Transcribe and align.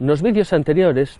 En 0.00 0.06
los 0.06 0.22
vídeos 0.22 0.52
anteriores 0.52 1.18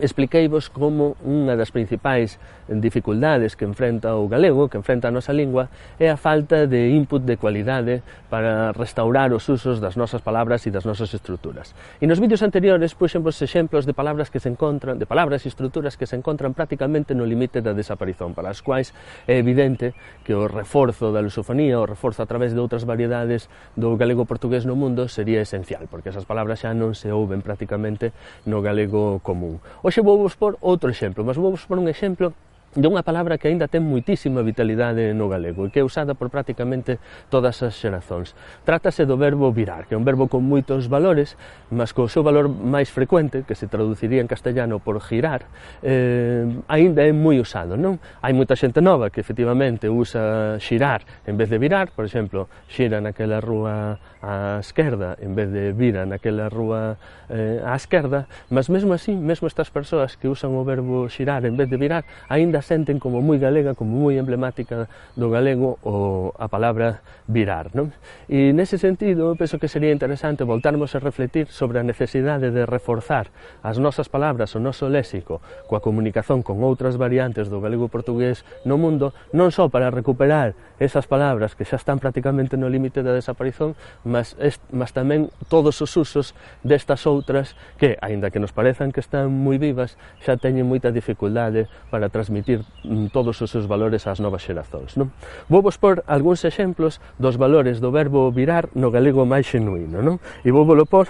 expliqueivos 0.00 0.66
como 0.70 1.14
unha 1.22 1.54
das 1.54 1.70
principais 1.70 2.42
dificultades 2.66 3.54
que 3.54 3.62
enfrenta 3.62 4.18
o 4.18 4.26
galego, 4.26 4.66
que 4.66 4.80
enfrenta 4.80 5.08
a 5.08 5.14
nosa 5.14 5.30
lingua, 5.30 5.70
é 6.02 6.10
a 6.10 6.18
falta 6.18 6.66
de 6.66 6.90
input 6.90 7.22
de 7.22 7.38
cualidade 7.38 8.02
para 8.26 8.74
restaurar 8.74 9.30
os 9.30 9.46
usos 9.46 9.78
das 9.78 9.94
nosas 9.94 10.18
palabras 10.18 10.66
e 10.66 10.74
das 10.74 10.82
nosas 10.82 11.14
estruturas. 11.14 11.78
E 12.02 12.10
nos 12.10 12.18
vídeos 12.18 12.42
anteriores 12.42 12.98
puxemos 12.98 13.38
exemplos 13.38 13.86
de 13.86 13.94
palabras 13.94 14.34
que 14.34 14.42
se 14.42 14.50
encontran, 14.50 14.98
de 14.98 15.06
palabras 15.06 15.46
e 15.46 15.48
estruturas 15.52 15.94
que 15.94 16.10
se 16.10 16.18
encontran 16.18 16.58
prácticamente 16.58 17.14
no 17.14 17.22
limite 17.22 17.62
da 17.62 17.70
desaparición, 17.70 18.34
para 18.34 18.50
as 18.50 18.66
quais 18.66 18.90
é 19.30 19.38
evidente 19.38 19.94
que 20.26 20.34
o 20.34 20.50
reforzo 20.50 21.14
da 21.14 21.22
lusofonía, 21.22 21.78
o 21.78 21.86
reforzo 21.86 22.24
a 22.24 22.26
través 22.26 22.50
de 22.50 22.58
outras 22.58 22.82
variedades 22.82 23.46
do 23.78 23.94
galego 23.94 24.26
portugués 24.26 24.66
no 24.66 24.74
mundo 24.74 25.06
sería 25.06 25.38
esencial, 25.38 25.86
porque 25.86 26.10
esas 26.10 26.26
palabras 26.26 26.66
xa 26.66 26.74
non 26.74 26.98
se 26.98 27.14
ouven 27.14 27.46
prácticamente 27.46 28.10
no 28.42 28.58
galego 28.58 29.22
común 29.22 29.62
Hoxe 29.84 30.00
vou 30.00 30.16
vos 30.16 30.34
por 30.34 30.56
outro 30.62 30.88
exemplo, 30.88 31.20
mas 31.26 31.36
vou 31.36 31.50
vos 31.52 31.64
por 31.68 31.76
un 31.76 31.86
exemplo 31.92 32.32
dunha 32.74 33.06
palabra 33.06 33.38
que 33.38 33.46
aínda 33.46 33.70
ten 33.70 33.86
muitísima 33.86 34.42
vitalidade 34.42 35.14
no 35.14 35.30
galego 35.30 35.66
e 35.66 35.70
que 35.70 35.78
é 35.78 35.84
usada 35.86 36.18
por 36.18 36.26
prácticamente 36.26 36.98
todas 37.30 37.62
as 37.62 37.78
xerazóns. 37.78 38.34
Trátase 38.66 39.06
do 39.06 39.14
verbo 39.14 39.54
virar, 39.54 39.86
que 39.86 39.94
é 39.94 39.98
un 39.98 40.02
verbo 40.02 40.26
con 40.26 40.42
moitos 40.42 40.90
valores, 40.90 41.38
mas 41.70 41.94
co 41.94 42.10
seu 42.10 42.26
valor 42.26 42.50
máis 42.50 42.90
frecuente, 42.90 43.46
que 43.46 43.54
se 43.54 43.70
traduciría 43.70 44.18
en 44.18 44.26
castellano 44.26 44.82
por 44.82 44.98
girar, 44.98 45.46
eh, 45.86 46.50
aínda 46.66 47.06
é 47.06 47.14
moi 47.14 47.38
usado, 47.38 47.78
non? 47.78 48.02
Hai 48.18 48.34
moita 48.34 48.58
xente 48.58 48.82
nova 48.82 49.06
que 49.14 49.22
efectivamente 49.22 49.86
usa 49.86 50.58
xirar 50.58 51.06
en 51.30 51.38
vez 51.38 51.46
de 51.46 51.62
virar, 51.62 51.94
por 51.94 52.02
exemplo, 52.02 52.50
xira 52.66 52.98
naquela 52.98 53.38
rúa 53.38 54.02
á 54.24 54.58
esquerda 54.58 55.14
en 55.20 55.36
vez 55.36 55.52
de 55.52 55.76
vira 55.76 56.08
naquela 56.08 56.48
rúa 56.48 56.96
eh, 57.28 57.60
á 57.62 57.76
esquerda, 57.76 58.26
mas 58.50 58.66
mesmo 58.66 58.96
así, 58.96 59.12
mesmo 59.14 59.46
estas 59.46 59.70
persoas 59.70 60.16
que 60.16 60.26
usan 60.26 60.56
o 60.56 60.64
verbo 60.64 61.06
xirar 61.12 61.44
en 61.44 61.54
vez 61.54 61.68
de 61.70 61.76
virar, 61.76 62.02
aínda 62.26 62.63
senten 62.64 62.96
como 62.96 63.20
moi 63.20 63.36
galega, 63.36 63.76
como 63.76 64.00
moi 64.00 64.16
emblemática 64.16 64.88
do 65.14 65.28
galego 65.28 65.76
o 65.84 66.32
a 66.40 66.48
palabra 66.48 67.04
virar, 67.28 67.70
non? 67.76 67.92
E 68.26 68.56
nese 68.56 68.80
sentido, 68.80 69.36
penso 69.36 69.60
que 69.60 69.68
sería 69.68 69.92
interesante 69.92 70.48
voltarmos 70.48 70.96
a 70.96 71.02
refletir 71.04 71.52
sobre 71.52 71.80
a 71.80 71.84
necesidade 71.84 72.48
de 72.50 72.64
reforzar 72.64 73.28
as 73.60 73.76
nosas 73.76 74.08
palabras, 74.08 74.56
o 74.56 74.60
noso 74.60 74.88
léxico, 74.88 75.44
coa 75.68 75.84
comunicación 75.84 76.40
con 76.40 76.64
outras 76.64 76.96
variantes 76.96 77.52
do 77.52 77.60
galego 77.60 77.92
portugués 77.92 78.44
no 78.64 78.80
mundo, 78.80 79.12
non 79.36 79.52
só 79.52 79.68
para 79.68 79.92
recuperar 79.92 80.54
esas 80.78 81.06
palabras 81.06 81.54
que 81.54 81.64
xa 81.64 81.76
están 81.76 81.98
prácticamente 81.98 82.56
no 82.56 82.70
límite 82.70 83.02
da 83.02 83.16
desaparición, 83.16 83.74
mas, 84.04 84.38
est, 84.38 84.60
mas 84.70 84.94
tamén 84.94 85.32
todos 85.50 85.80
os 85.82 85.90
usos 85.96 86.36
destas 86.62 87.08
outras 87.10 87.58
que, 87.80 87.98
aínda 88.04 88.30
que 88.30 88.38
nos 88.38 88.54
parezan 88.54 88.94
que 88.94 89.02
están 89.02 89.32
moi 89.32 89.58
vivas, 89.58 89.98
xa 90.22 90.38
teñen 90.38 90.70
moita 90.70 90.94
dificuldade 90.94 91.66
para 91.90 92.12
transmitir 92.12 92.53
transmitir 92.54 92.64
mm, 92.84 93.06
todos 93.06 93.40
os 93.40 93.50
seus 93.50 93.66
valores 93.66 94.06
ás 94.06 94.20
novas 94.20 94.42
xerazóns. 94.42 94.96
Non? 94.96 95.10
Vou 95.48 95.62
vos 95.62 95.80
por 95.80 96.04
algúns 96.06 96.44
exemplos 96.44 97.00
dos 97.18 97.36
valores 97.36 97.80
do 97.80 97.90
verbo 97.90 98.30
virar 98.30 98.68
no 98.74 98.90
galego 98.90 99.26
máis 99.26 99.48
xenuíno. 99.48 100.02
Non? 100.02 100.20
E 100.44 100.50
vou 100.52 100.64
volo 100.64 100.86
por 100.86 101.08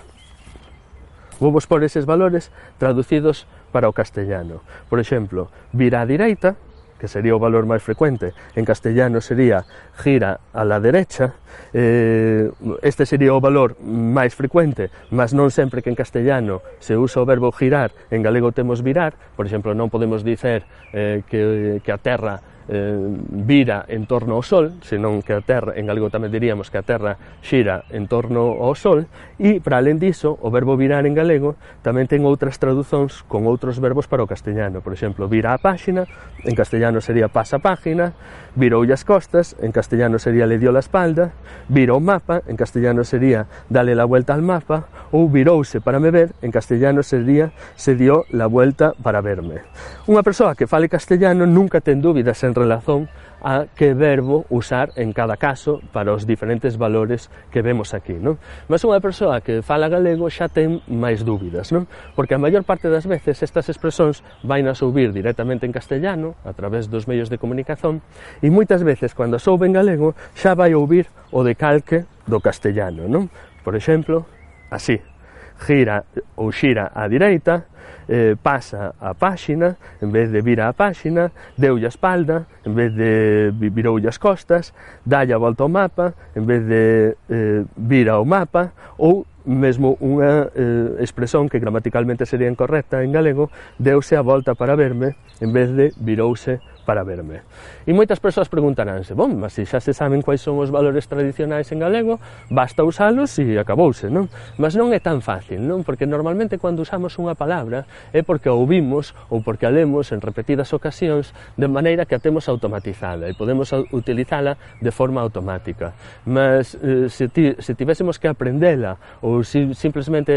Vou 1.42 1.50
vos 1.50 1.66
por 1.66 1.82
eses 1.82 2.06
valores 2.06 2.54
traducidos 2.78 3.42
para 3.74 3.90
o 3.90 3.92
castellano. 3.92 4.62
Por 4.86 5.02
exemplo, 5.02 5.50
vira 5.74 5.98
á 6.00 6.06
direita 6.06 6.54
que 6.98 7.08
sería 7.08 7.34
o 7.34 7.42
valor 7.42 7.66
máis 7.66 7.82
frecuente, 7.82 8.32
en 8.54 8.64
castellano 8.64 9.20
sería 9.20 9.66
gira 9.98 10.40
a 10.52 10.62
la 10.64 10.80
derecha, 10.80 11.36
eh, 11.72 12.50
este 12.82 13.04
sería 13.04 13.34
o 13.34 13.40
valor 13.42 13.76
máis 13.82 14.32
frecuente, 14.32 14.88
mas 15.10 15.34
non 15.34 15.50
sempre 15.50 15.82
que 15.82 15.90
en 15.90 15.98
castellano 15.98 16.62
se 16.78 16.96
usa 16.96 17.20
o 17.22 17.28
verbo 17.28 17.50
girar, 17.50 17.92
en 18.10 18.22
galego 18.22 18.54
temos 18.54 18.80
virar, 18.80 19.14
por 19.36 19.44
exemplo, 19.44 19.74
non 19.74 19.90
podemos 19.90 20.22
dicer 20.22 20.64
eh, 20.94 21.26
que, 21.26 21.82
que 21.82 21.90
a 21.90 21.98
terra 21.98 22.53
eh, 22.68 22.96
vira 23.30 23.84
en 23.88 24.06
torno 24.06 24.34
ao 24.36 24.42
Sol, 24.42 24.78
senón 24.80 25.20
que 25.20 25.36
a 25.36 25.40
Terra, 25.40 25.76
en 25.76 25.86
galego 25.86 26.08
tamén 26.08 26.32
diríamos 26.32 26.72
que 26.72 26.80
a 26.80 26.86
Terra 26.86 27.16
xira 27.44 27.84
en 27.92 28.08
torno 28.08 28.60
ao 28.62 28.72
Sol, 28.78 29.06
e, 29.36 29.60
para 29.60 29.82
alén 29.82 30.00
diso, 30.00 30.38
o 30.40 30.48
verbo 30.48 30.78
virar 30.78 31.04
en 31.04 31.12
galego 31.12 31.56
tamén 31.84 32.08
ten 32.08 32.24
outras 32.24 32.56
traduzóns 32.56 33.26
con 33.28 33.44
outros 33.44 33.82
verbos 33.82 34.08
para 34.08 34.24
o 34.24 34.28
castellano. 34.30 34.80
Por 34.80 34.96
exemplo, 34.96 35.28
vira 35.28 35.52
a 35.52 35.58
páxina, 35.60 36.08
en 36.44 36.54
castellano 36.56 37.04
sería 37.04 37.28
pasa 37.28 37.60
página, 37.60 38.16
virou 38.54 38.86
as 38.88 39.04
costas, 39.04 39.58
en 39.60 39.74
castellano 39.74 40.16
sería 40.22 40.46
le 40.46 40.56
dio 40.56 40.70
la 40.70 40.80
espalda, 40.80 41.34
virou 41.68 41.98
o 41.98 42.00
mapa, 42.00 42.42
en 42.46 42.56
castellano 42.56 43.04
sería 43.04 43.46
dale 43.68 43.94
la 43.94 44.04
vuelta 44.04 44.32
al 44.32 44.42
mapa, 44.42 44.88
ou 45.10 45.28
virouse 45.28 45.80
para 45.80 46.00
me 46.00 46.10
ver, 46.10 46.32
en 46.42 46.50
castellano 46.50 47.02
sería 47.02 47.52
se 47.74 47.94
dio 47.94 48.24
la 48.30 48.46
vuelta 48.46 48.94
para 49.02 49.20
verme. 49.20 49.66
Unha 50.06 50.22
persoa 50.22 50.54
que 50.54 50.70
fale 50.70 50.88
castellano 50.88 51.46
nunca 51.46 51.82
ten 51.82 52.00
dúbidas 52.00 52.40
en 52.46 52.53
relación 52.54 53.10
a 53.44 53.66
que 53.76 53.92
verbo 53.92 54.46
usar 54.48 54.90
en 54.96 55.12
cada 55.12 55.36
caso 55.36 55.82
para 55.92 56.16
os 56.16 56.26
diferentes 56.26 56.78
valores 56.78 57.28
que 57.52 57.60
vemos 57.60 57.92
aquí, 57.92 58.16
non? 58.16 58.40
Mas 58.72 58.80
unha 58.88 59.04
persoa 59.04 59.44
que 59.44 59.60
fala 59.60 59.92
galego 59.92 60.32
xa 60.32 60.48
ten 60.48 60.80
máis 60.88 61.20
dúbidas, 61.28 61.68
non? 61.68 61.84
Porque 62.16 62.32
a 62.32 62.40
maior 62.40 62.64
parte 62.64 62.88
das 62.88 63.04
veces 63.04 63.44
estas 63.44 63.68
expresións 63.68 64.24
vai 64.40 64.64
a 64.64 64.72
subir 64.72 65.12
directamente 65.12 65.68
en 65.68 65.76
castellano 65.76 66.40
a 66.48 66.56
través 66.56 66.88
dos 66.88 67.04
medios 67.04 67.28
de 67.28 67.36
comunicación 67.36 68.00
e 68.40 68.48
moitas 68.48 68.80
veces 68.80 69.12
cando 69.12 69.36
soube 69.36 69.68
en 69.68 69.76
galego 69.76 70.16
xa 70.32 70.56
vai 70.56 70.72
ouvir 70.72 71.12
o 71.28 71.44
decalque 71.44 72.08
do 72.24 72.40
castellano, 72.40 73.04
non? 73.04 73.28
Por 73.60 73.76
exemplo, 73.76 74.24
así 74.72 75.13
gira 75.60 76.04
ou 76.36 76.50
xira 76.52 76.90
á 76.94 77.08
direita, 77.08 77.66
eh, 78.08 78.36
pasa 78.42 78.94
a 79.00 79.14
páxina, 79.14 79.76
en 80.02 80.10
vez 80.12 80.30
de 80.30 80.40
vir 80.42 80.60
a 80.60 80.72
páxina, 80.72 81.32
deulle 81.56 81.86
a 81.86 81.88
espalda, 81.88 82.46
en 82.64 82.74
vez 82.74 82.92
de 82.94 83.52
viroulle 83.70 84.08
as 84.08 84.18
costas, 84.18 84.74
dalle 85.04 85.32
a 85.32 85.38
volta 85.38 85.62
ao 85.62 85.68
mapa, 85.68 86.14
en 86.36 86.44
vez 86.46 86.62
de 86.66 87.16
eh, 87.30 87.64
vir 87.76 88.08
ao 88.10 88.24
mapa, 88.24 88.72
ou 88.98 89.26
mesmo 89.44 89.96
unha 90.00 90.48
eh, 90.56 91.04
expresión 91.04 91.48
que 91.48 91.60
gramaticalmente 91.60 92.24
sería 92.24 92.48
incorrecta 92.48 93.04
en 93.04 93.12
galego, 93.12 93.52
deuse 93.78 94.16
a 94.16 94.24
volta 94.24 94.54
para 94.56 94.76
verme, 94.76 95.16
en 95.40 95.52
vez 95.52 95.68
de 95.72 95.92
virouse 96.00 96.60
para 96.84 97.02
verme. 97.02 97.42
E 97.88 97.92
moitas 97.96 98.20
persoas 98.20 98.52
preguntaránse, 98.52 99.16
bom, 99.16 99.32
mas 99.32 99.56
se 99.56 99.64
xa 99.64 99.80
se 99.80 99.96
saben 99.96 100.20
quais 100.20 100.40
son 100.40 100.60
os 100.60 100.68
valores 100.68 101.08
tradicionais 101.08 101.72
en 101.72 101.80
galego, 101.80 102.20
basta 102.52 102.84
usalos 102.84 103.36
e 103.40 103.56
acabouse, 103.56 104.12
non? 104.12 104.28
Mas 104.60 104.76
non 104.76 104.92
é 104.92 105.00
tan 105.00 105.24
fácil, 105.24 105.60
non? 105.60 105.82
Porque 105.82 106.04
normalmente 106.04 106.60
cando 106.60 106.84
usamos 106.84 107.16
unha 107.20 107.34
palabra 107.36 107.88
é 108.12 108.20
porque 108.20 108.48
a 108.48 108.54
ouvimos 108.54 109.16
ou 109.28 109.40
porque 109.40 109.68
a 109.68 109.72
lemos 109.72 110.12
en 110.12 110.20
repetidas 110.20 110.72
ocasións 110.72 111.32
de 111.56 111.68
maneira 111.68 112.04
que 112.04 112.16
a 112.16 112.20
temos 112.20 112.48
automatizada 112.48 113.28
e 113.28 113.34
podemos 113.34 113.72
utilizala 113.92 114.56
de 114.80 114.90
forma 114.90 115.20
automática. 115.20 115.92
Mas 116.26 116.76
eh, 116.80 117.08
se, 117.08 117.28
ti, 117.28 117.56
se 117.58 117.74
tivésemos 117.74 118.18
que 118.18 118.28
aprendela 118.28 118.96
ou 119.20 119.44
si 119.44 119.72
simplemente 119.74 120.32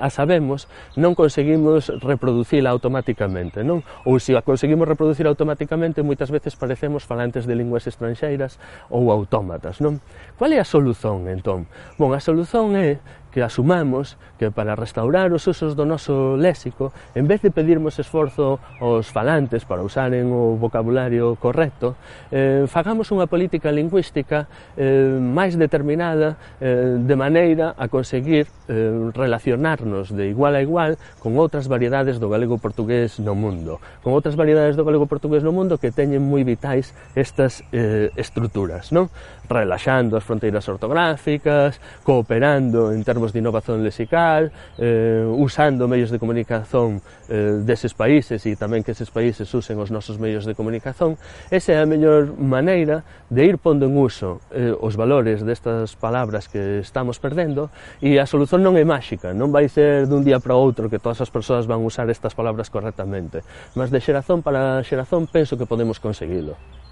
a 0.00 0.08
sabemos, 0.08 0.66
non 0.96 1.12
conseguimos 1.12 1.92
reproducila 2.00 2.72
automáticamente, 2.72 3.60
non? 3.60 3.84
Ou 4.08 4.16
se 4.16 4.32
a 4.32 4.40
conseguimos 4.40 4.88
reproducir 4.88 5.28
automáticamente 5.28 5.91
Infelizmente, 5.92 6.08
moitas 6.08 6.32
veces 6.32 6.56
parecemos 6.56 7.04
falantes 7.04 7.44
de 7.44 7.52
linguas 7.52 7.84
estranxeiras 7.84 8.56
ou 8.88 9.12
autómatas, 9.12 9.76
non? 9.76 10.00
Cual 10.40 10.56
é 10.56 10.58
a 10.58 10.64
solución, 10.64 11.28
entón? 11.28 11.68
Bon, 12.00 12.16
a 12.16 12.20
solución 12.24 12.72
é 12.80 12.96
que 13.32 13.42
asumamos 13.42 14.20
que 14.38 14.52
para 14.52 14.76
restaurar 14.76 15.32
os 15.32 15.48
usos 15.48 15.72
do 15.72 15.88
noso 15.88 16.36
léxico, 16.36 16.92
en 17.16 17.24
vez 17.26 17.40
de 17.40 17.50
pedirmos 17.50 17.96
esforzo 17.98 18.60
aos 18.78 19.08
falantes 19.08 19.64
para 19.64 19.80
usaren 19.80 20.28
o 20.30 20.60
vocabulario 20.60 21.34
correcto, 21.40 21.96
eh, 22.30 22.68
fagamos 22.68 23.08
unha 23.08 23.24
política 23.26 23.72
lingüística 23.72 24.46
eh, 24.76 25.16
máis 25.16 25.56
determinada 25.56 26.36
eh, 26.60 27.00
de 27.00 27.16
maneira 27.16 27.72
a 27.74 27.88
conseguir 27.88 28.46
eh, 28.68 29.10
relacionarnos 29.16 30.12
de 30.12 30.28
igual 30.28 30.54
a 30.54 30.60
igual 30.60 31.00
con 31.18 31.34
outras 31.40 31.66
variedades 31.66 32.20
do 32.20 32.28
galego 32.28 32.60
portugués 32.60 33.16
no 33.18 33.32
mundo, 33.32 33.80
con 34.04 34.12
outras 34.12 34.36
variedades 34.36 34.76
do 34.76 34.84
galego 34.84 35.08
portugués 35.08 35.40
no 35.40 35.56
mundo 35.56 35.80
que 35.80 35.88
teñen 35.88 36.20
moi 36.20 36.44
vitais 36.44 36.92
estas 37.16 37.64
eh, 37.72 38.12
estruturas, 38.20 38.92
non? 38.92 39.08
relaxando 39.52 40.16
as 40.16 40.24
fronteiras 40.24 40.66
ortográficas, 40.68 41.80
cooperando 42.02 42.92
en 42.92 43.04
termos 43.04 43.32
de 43.32 43.38
innovación 43.38 43.84
lexical, 43.84 44.50
eh, 44.78 45.24
usando 45.28 45.86
medios 45.86 46.10
de 46.10 46.18
comunicación 46.18 47.00
eh, 47.28 47.60
deses 47.62 47.94
países 47.94 48.44
e 48.48 48.56
tamén 48.56 48.82
que 48.82 48.96
eses 48.96 49.12
países 49.12 49.46
usen 49.54 49.78
os 49.78 49.92
nosos 49.92 50.16
medios 50.18 50.48
de 50.48 50.56
comunicación, 50.56 51.20
esa 51.52 51.76
é 51.76 51.78
a 51.80 51.86
mellor 51.86 52.34
maneira 52.36 53.04
de 53.30 53.44
ir 53.44 53.56
pondo 53.60 53.86
en 53.86 53.94
uso 53.96 54.40
eh, 54.52 54.74
os 54.74 54.96
valores 54.96 55.44
destas 55.44 55.94
palabras 55.96 56.48
que 56.48 56.80
estamos 56.80 57.20
perdendo 57.20 57.70
e 58.00 58.18
a 58.18 58.26
solución 58.26 58.64
non 58.64 58.74
é 58.76 58.84
máxica, 58.84 59.36
non 59.36 59.52
vai 59.52 59.68
ser 59.68 60.08
dun 60.10 60.26
día 60.26 60.40
para 60.40 60.58
outro 60.58 60.90
que 60.90 60.98
todas 60.98 61.20
as 61.20 61.30
persoas 61.30 61.68
van 61.68 61.84
usar 61.84 62.08
estas 62.10 62.34
palabras 62.34 62.72
correctamente, 62.72 63.44
mas 63.78 63.92
de 63.92 64.00
xerazón 64.00 64.42
para 64.42 64.82
xerazón 64.82 65.30
penso 65.30 65.54
que 65.56 65.68
podemos 65.68 66.00
conseguilo. 66.00 66.82